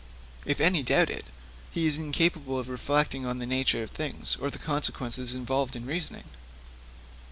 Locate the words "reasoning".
5.85-6.23